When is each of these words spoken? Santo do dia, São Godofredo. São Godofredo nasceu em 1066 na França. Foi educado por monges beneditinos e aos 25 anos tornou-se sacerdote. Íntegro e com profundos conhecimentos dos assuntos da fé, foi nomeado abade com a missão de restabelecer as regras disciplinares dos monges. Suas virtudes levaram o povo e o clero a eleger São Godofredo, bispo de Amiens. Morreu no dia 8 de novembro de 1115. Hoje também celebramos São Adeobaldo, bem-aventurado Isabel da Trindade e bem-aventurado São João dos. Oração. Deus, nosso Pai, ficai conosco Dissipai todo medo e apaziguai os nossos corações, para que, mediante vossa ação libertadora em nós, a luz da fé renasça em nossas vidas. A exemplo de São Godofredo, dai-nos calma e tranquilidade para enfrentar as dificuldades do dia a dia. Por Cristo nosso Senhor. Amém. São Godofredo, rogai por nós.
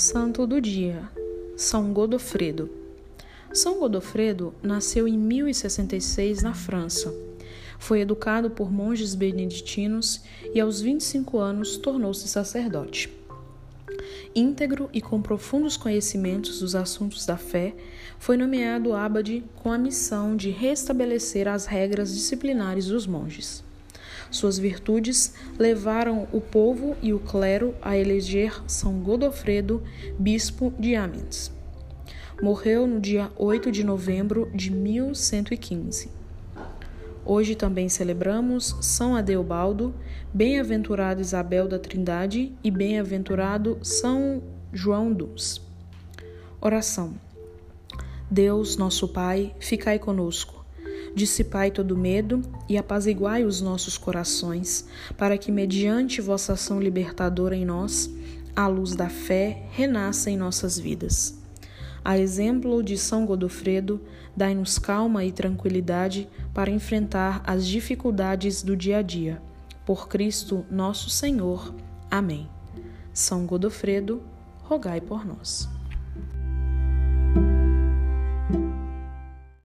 Santo 0.00 0.46
do 0.46 0.62
dia, 0.62 1.06
São 1.58 1.92
Godofredo. 1.92 2.70
São 3.52 3.78
Godofredo 3.78 4.54
nasceu 4.62 5.06
em 5.06 5.18
1066 5.18 6.42
na 6.42 6.54
França. 6.54 7.14
Foi 7.78 8.00
educado 8.00 8.48
por 8.48 8.72
monges 8.72 9.14
beneditinos 9.14 10.22
e 10.54 10.58
aos 10.58 10.80
25 10.80 11.36
anos 11.38 11.76
tornou-se 11.76 12.26
sacerdote. 12.28 13.12
Íntegro 14.34 14.88
e 14.90 15.02
com 15.02 15.20
profundos 15.20 15.76
conhecimentos 15.76 16.60
dos 16.60 16.74
assuntos 16.74 17.26
da 17.26 17.36
fé, 17.36 17.74
foi 18.18 18.38
nomeado 18.38 18.94
abade 18.94 19.44
com 19.56 19.70
a 19.70 19.76
missão 19.76 20.34
de 20.34 20.48
restabelecer 20.48 21.46
as 21.46 21.66
regras 21.66 22.14
disciplinares 22.14 22.86
dos 22.86 23.06
monges. 23.06 23.62
Suas 24.30 24.58
virtudes 24.58 25.34
levaram 25.58 26.28
o 26.32 26.40
povo 26.40 26.96
e 27.02 27.12
o 27.12 27.18
clero 27.18 27.74
a 27.82 27.96
eleger 27.96 28.62
São 28.66 29.00
Godofredo, 29.00 29.82
bispo 30.18 30.72
de 30.78 30.94
Amiens. 30.94 31.52
Morreu 32.40 32.86
no 32.86 33.00
dia 33.00 33.30
8 33.36 33.72
de 33.72 33.82
novembro 33.82 34.48
de 34.54 34.70
1115. 34.70 36.10
Hoje 37.24 37.54
também 37.54 37.88
celebramos 37.88 38.76
São 38.80 39.16
Adeobaldo, 39.16 39.94
bem-aventurado 40.32 41.20
Isabel 41.20 41.66
da 41.66 41.78
Trindade 41.78 42.52
e 42.62 42.70
bem-aventurado 42.70 43.78
São 43.82 44.42
João 44.72 45.12
dos. 45.12 45.60
Oração. 46.60 47.14
Deus, 48.30 48.76
nosso 48.76 49.08
Pai, 49.08 49.54
ficai 49.58 49.98
conosco 49.98 50.59
Dissipai 51.14 51.70
todo 51.70 51.96
medo 51.96 52.40
e 52.68 52.78
apaziguai 52.78 53.44
os 53.44 53.60
nossos 53.60 53.98
corações, 53.98 54.86
para 55.16 55.36
que, 55.36 55.50
mediante 55.50 56.20
vossa 56.20 56.52
ação 56.52 56.80
libertadora 56.80 57.56
em 57.56 57.64
nós, 57.64 58.10
a 58.54 58.66
luz 58.66 58.94
da 58.94 59.08
fé 59.08 59.66
renasça 59.70 60.30
em 60.30 60.36
nossas 60.36 60.78
vidas. 60.78 61.38
A 62.04 62.18
exemplo 62.18 62.82
de 62.82 62.96
São 62.96 63.26
Godofredo, 63.26 64.00
dai-nos 64.36 64.78
calma 64.78 65.24
e 65.24 65.32
tranquilidade 65.32 66.28
para 66.54 66.70
enfrentar 66.70 67.42
as 67.46 67.66
dificuldades 67.66 68.62
do 68.62 68.76
dia 68.76 68.98
a 68.98 69.02
dia. 69.02 69.42
Por 69.84 70.08
Cristo 70.08 70.64
nosso 70.70 71.10
Senhor. 71.10 71.74
Amém. 72.10 72.48
São 73.12 73.44
Godofredo, 73.44 74.22
rogai 74.62 75.00
por 75.00 75.26
nós. 75.26 75.68